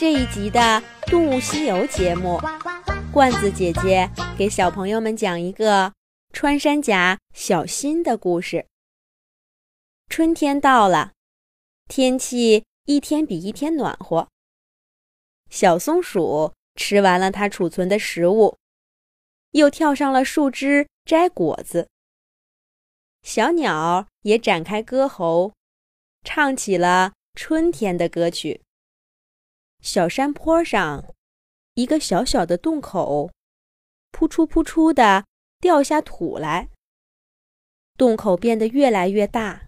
[0.00, 0.58] 这一集的
[1.10, 2.40] 《动物西游》节目，
[3.12, 5.92] 罐子姐姐给小朋友们讲一个
[6.32, 8.66] 穿山甲小新的故事。
[10.08, 11.12] 春天到了，
[11.86, 14.26] 天气一天比一天暖和。
[15.50, 18.56] 小松鼠吃完了它储存的食物，
[19.50, 21.90] 又跳上了树枝摘果子。
[23.22, 25.52] 小鸟也展开歌喉，
[26.24, 28.62] 唱起了春天的歌曲。
[29.82, 31.14] 小山坡上，
[31.74, 33.30] 一个小小的洞口，
[34.10, 35.24] 扑出扑出的
[35.58, 36.68] 掉下土来。
[37.96, 39.66] 洞口变得越来越大，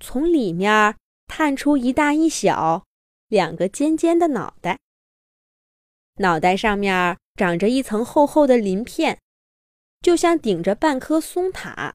[0.00, 0.96] 从里面
[1.26, 2.84] 探出一大一小
[3.28, 4.78] 两个尖尖的脑袋。
[6.16, 9.20] 脑袋上面长着一层厚厚的鳞片，
[10.00, 11.94] 就像顶着半颗松塔。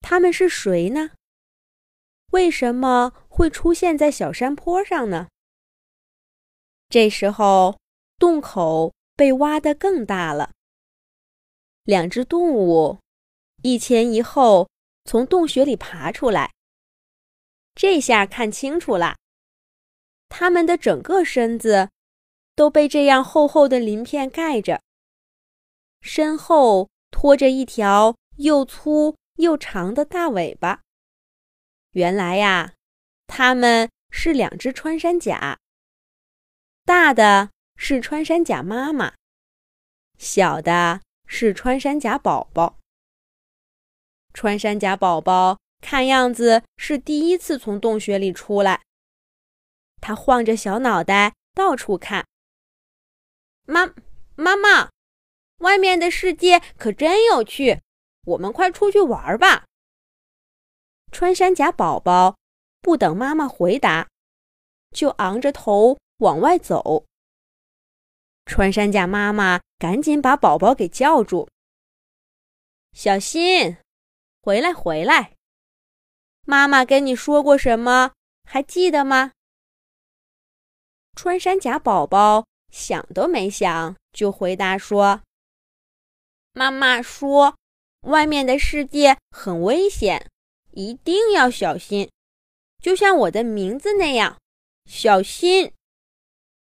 [0.00, 1.12] 他们是谁呢？
[2.32, 5.28] 为什么会出现在小山坡上呢？
[6.92, 7.78] 这时候，
[8.18, 10.52] 洞口被挖得更大了。
[11.84, 12.98] 两只动物
[13.62, 14.68] 一前一后
[15.06, 16.52] 从洞穴里爬出来。
[17.74, 19.16] 这下看清楚了，
[20.28, 21.88] 它们的整个身子
[22.54, 24.82] 都被这样厚厚的鳞片盖着，
[26.02, 30.82] 身后拖着一条又粗又长的大尾巴。
[31.92, 32.74] 原来呀，
[33.26, 35.58] 它们是两只穿山甲。
[36.84, 39.14] 大的是穿山甲妈妈，
[40.18, 42.78] 小的是穿山甲宝宝。
[44.34, 48.82] 穿山甲宝宝看样子是第一次从洞穴里出来，
[50.00, 52.26] 它晃着小脑袋到处看。
[53.64, 53.94] 妈，
[54.34, 54.90] 妈妈，
[55.58, 57.80] 外面的世界可真有趣，
[58.26, 59.66] 我们快出去玩吧！
[61.12, 62.36] 穿山甲宝宝
[62.80, 64.08] 不等妈妈回答，
[64.90, 65.98] 就昂着头。
[66.22, 67.04] 往外走，
[68.46, 71.48] 穿山甲妈妈赶紧把宝宝给叫住
[72.94, 73.76] ：“小心，
[74.40, 75.34] 回来，回来！
[76.46, 78.12] 妈妈跟你说过什么？
[78.44, 79.32] 还记得吗？”
[81.18, 85.22] 穿山甲宝宝想都没想就回答说
[86.54, 87.56] ：“妈妈说，
[88.02, 90.30] 外面的世界很危险，
[90.70, 92.08] 一定要小心，
[92.80, 94.38] 就像我的名字那样，
[94.86, 95.72] 小心。”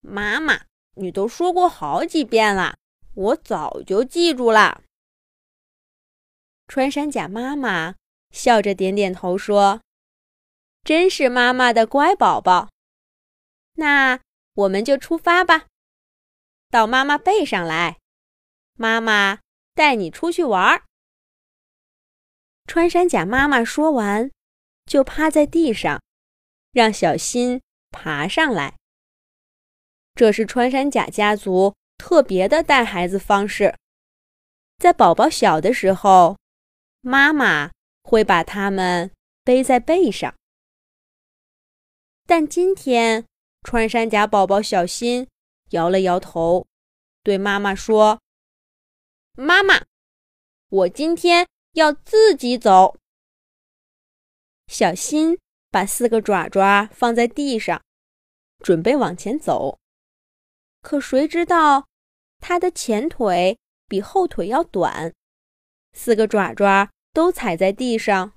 [0.03, 0.65] 妈妈，
[0.95, 2.77] 你都说过好几遍了，
[3.15, 4.83] 我早就记住了。
[6.67, 7.95] 穿山甲妈妈
[8.31, 9.81] 笑着点点头说
[10.83, 12.69] ：“真是妈妈的乖宝宝。”
[13.75, 14.19] 那
[14.55, 15.67] 我们就出发吧，
[16.69, 17.97] 到妈妈背上来，
[18.73, 19.39] 妈妈
[19.73, 20.83] 带你出去玩。
[22.67, 24.29] 穿山甲妈妈说完，
[24.85, 26.01] 就趴在地上，
[26.71, 28.75] 让小新爬上来。
[30.15, 33.75] 这是穿山甲家族特别的带孩子方式，
[34.77, 36.37] 在宝宝小的时候，
[37.01, 37.71] 妈妈
[38.03, 39.11] 会把他们
[39.43, 40.33] 背在背上。
[42.25, 43.25] 但今天，
[43.63, 45.27] 穿山甲宝宝小新
[45.71, 46.65] 摇了摇头，
[47.23, 48.21] 对妈妈说
[49.35, 49.83] ：“妈妈，
[50.69, 52.97] 我今天要自己走。”
[54.67, 55.37] 小新
[55.69, 57.81] 把四个爪爪放在地上，
[58.59, 59.79] 准备往前走。
[60.83, 61.87] 可谁知道，
[62.39, 63.57] 它的前腿
[63.87, 65.13] 比后腿要短，
[65.93, 68.33] 四个爪爪都踩在地上，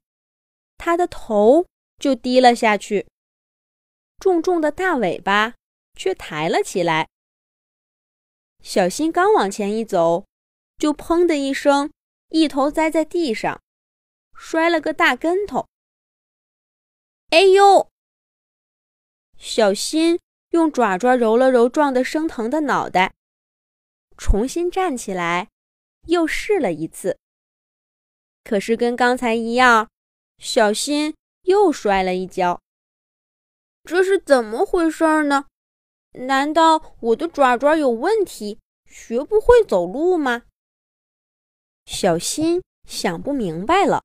[0.78, 1.66] 它的头
[1.98, 3.08] 就低了下去，
[4.20, 5.54] 重重的大尾巴
[5.96, 7.08] 却抬了起来。
[8.62, 10.24] 小新刚往前一走，
[10.78, 11.90] 就砰的一声，
[12.28, 13.60] 一头栽在地上，
[14.36, 15.66] 摔了个大跟头。
[17.30, 17.90] 哎呦！
[19.36, 20.20] 小新。
[20.56, 23.12] 用爪爪揉了揉撞得生疼的脑袋，
[24.16, 25.50] 重新站起来，
[26.06, 27.18] 又试了一次。
[28.42, 29.90] 可是跟刚才一样，
[30.38, 32.62] 小新又摔了一跤。
[33.84, 35.44] 这是怎么回事呢？
[36.12, 40.44] 难道我的爪爪有问题，学不会走路吗？
[41.84, 44.02] 小新想不明白了。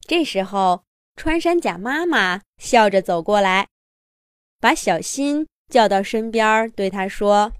[0.00, 0.84] 这时候，
[1.14, 3.68] 穿山甲妈妈笑着走过来。
[4.60, 7.52] 把小新叫到身边，对他说：“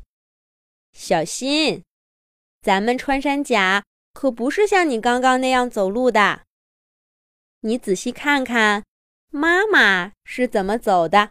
[0.92, 1.82] 小新，
[2.60, 3.82] 咱们穿山甲
[4.12, 6.42] 可不是像你刚刚那样走路的。
[7.60, 8.84] 你仔细看看，
[9.30, 11.30] 妈妈是怎么走的。”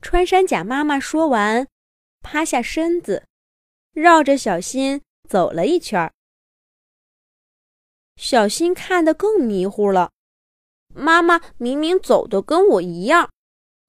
[0.00, 1.66] 穿山甲妈妈说完，
[2.20, 3.26] 趴下身子，
[3.92, 6.12] 绕着小新走了一圈。
[8.16, 10.12] 小新看得更迷糊了，
[10.94, 13.30] 妈妈明明走的跟我一样。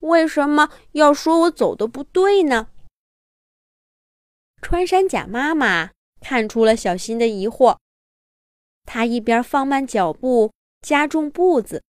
[0.04, 2.68] 为什么要说我走的不对呢？
[4.60, 7.78] 穿山甲妈妈看出了小新的疑惑，
[8.84, 10.52] 她一边放慢脚步，
[10.82, 11.82] 加重步子，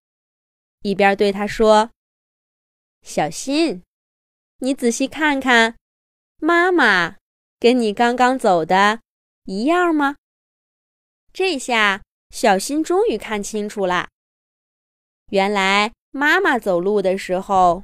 [0.81, 1.91] 一边对他说
[3.03, 3.83] ：“小新，
[4.59, 5.75] 你仔细看看，
[6.37, 7.17] 妈妈
[7.59, 9.01] 跟你刚刚走的
[9.43, 10.15] 一样吗？”
[11.33, 14.07] 这下小新终于看清楚了，
[15.31, 17.83] 原来妈妈走路的时候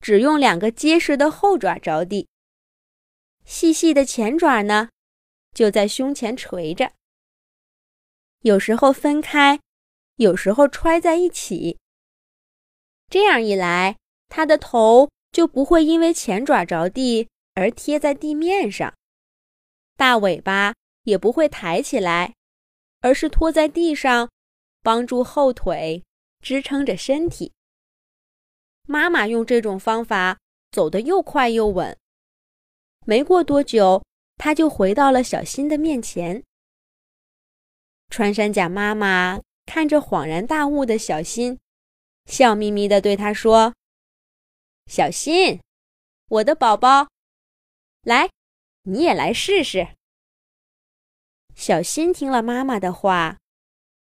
[0.00, 2.28] 只用两个结实的后爪着地。
[3.44, 4.90] 细细的前爪呢，
[5.54, 6.92] 就在胸前垂着。
[8.40, 9.60] 有时候分开，
[10.16, 11.78] 有时候揣在一起。
[13.08, 13.96] 这样一来，
[14.28, 18.94] 它的头就不会因为前爪着地而贴在地面上，
[19.96, 22.34] 大尾巴也不会抬起来，
[23.00, 24.30] 而是拖在地上，
[24.82, 26.02] 帮助后腿
[26.40, 27.52] 支撑着身体。
[28.90, 30.40] 妈妈用这种方法
[30.72, 31.96] 走得又快又稳。
[33.06, 34.04] 没过多久，
[34.36, 36.42] 他就回到了小新的面前。
[38.08, 41.60] 穿山甲妈妈看着恍然大悟的小新，
[42.26, 43.74] 笑眯眯地对他说
[44.90, 45.60] ：“小新，
[46.26, 47.06] 我的宝宝，
[48.02, 48.28] 来，
[48.82, 49.86] 你也来试试。”
[51.54, 53.38] 小新听了妈妈的话，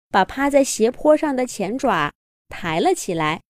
[0.09, 2.11] 把趴在斜坡上的前爪
[2.49, 3.43] 抬了起来，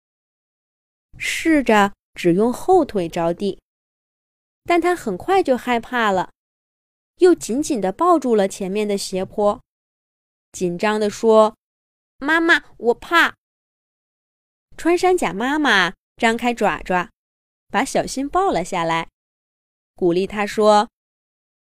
[1.17, 3.59] 试着只用后腿着地。
[4.63, 6.31] 但他很快就害怕了，
[7.17, 9.61] 又紧紧地抱住了前面的斜坡，
[10.51, 11.57] 紧张地说
[12.19, 13.35] ：“妈妈，我怕。”
[14.77, 17.09] 穿山甲妈妈张开爪爪，
[17.69, 19.09] 把小新抱了下来，
[19.95, 20.89] 鼓励他说：“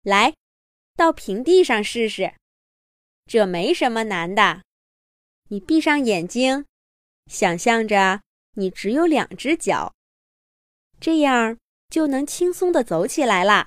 [0.02, 0.34] 来，
[0.96, 2.34] 到平地上试试，
[3.26, 4.62] 这没什么难的。
[5.50, 6.64] 你闭上眼睛，
[7.26, 8.22] 想象着
[8.58, 9.94] 你只有两只脚，
[11.00, 11.56] 这样。”
[11.88, 13.66] 就能轻松的走起来啦。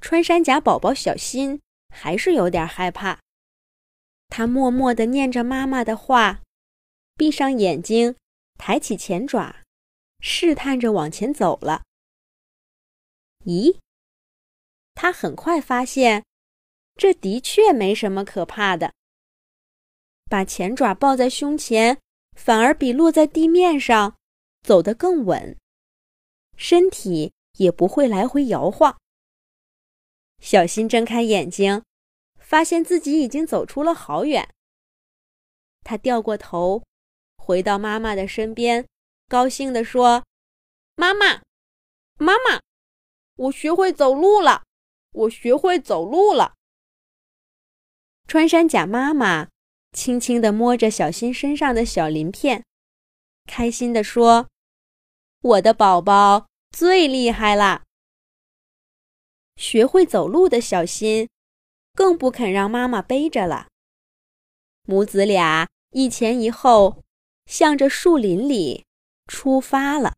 [0.00, 1.60] 穿山甲宝宝小新
[1.92, 3.18] 还是有点害怕，
[4.28, 6.42] 他默默的念着妈妈的话，
[7.16, 8.14] 闭上眼睛，
[8.54, 9.64] 抬起前爪，
[10.20, 11.82] 试探着往前走了。
[13.44, 13.76] 咦，
[14.94, 16.24] 他很快发现，
[16.94, 18.94] 这的确没什么可怕的。
[20.26, 22.00] 把前爪抱在胸前，
[22.42, 24.16] 反而比落在地面上
[24.62, 25.58] 走得更稳。
[26.56, 28.98] 身体也不会来回摇晃。
[30.40, 31.82] 小新睁开眼睛，
[32.38, 34.54] 发现自己已经走出了好远。
[35.84, 36.82] 他掉过头，
[37.36, 38.86] 回到妈妈的身边，
[39.28, 40.24] 高兴地说
[40.96, 41.42] ：“妈妈，
[42.16, 42.62] 妈妈，
[43.36, 44.62] 我学会走路了！
[45.12, 46.54] 我学会走路了！”
[48.26, 49.49] 穿山甲妈妈
[49.92, 52.64] 轻轻地摸着小新身上的小鳞片，
[53.46, 54.48] 开心地说
[55.42, 57.82] ：“我的宝宝。”最厉害啦！
[59.56, 61.28] 学会走路的小新，
[61.94, 63.66] 更不肯让妈妈背着了。
[64.84, 67.02] 母子俩一前一后，
[67.46, 68.84] 向着树林里
[69.26, 70.14] 出发了。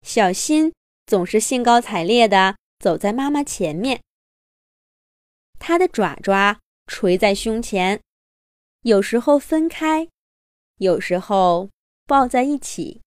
[0.00, 0.72] 小新
[1.04, 4.02] 总是兴高采烈地走在妈妈前面，
[5.58, 8.00] 他的爪爪垂在胸前，
[8.80, 10.08] 有时候分开，
[10.78, 11.70] 有时候
[12.06, 13.02] 抱在一起。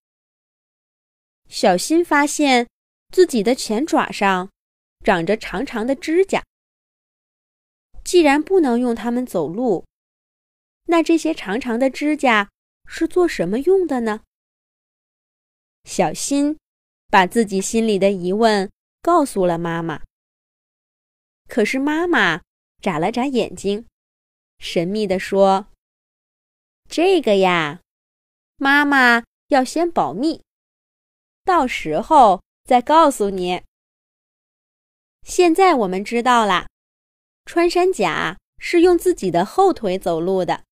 [1.49, 2.69] 小新发现
[3.11, 4.49] 自己的前爪上
[5.03, 6.41] 长着长长的指甲。
[8.05, 9.85] 既然不能用它们走路，
[10.85, 12.49] 那这些长长的指甲
[12.85, 14.21] 是做什么用的呢？
[15.83, 16.57] 小新
[17.09, 20.03] 把自己心里的疑问告诉了妈妈。
[21.47, 22.41] 可是妈妈
[22.81, 23.85] 眨了眨眼睛，
[24.57, 25.67] 神秘地说
[26.89, 27.81] ：“这个呀，
[28.57, 30.41] 妈妈要先保密。”
[31.45, 33.63] 到时候再告诉你。
[35.23, 36.67] 现在我们知道了，
[37.45, 40.63] 穿山甲是用自己的后腿走路的。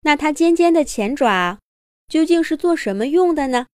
[0.00, 1.58] 那它尖尖的前爪
[2.08, 3.66] 究竟是做什么用的呢？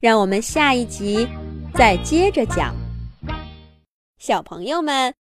[0.00, 1.28] 让我们下一集
[1.74, 2.74] 再接着讲。
[4.18, 5.14] 小朋友们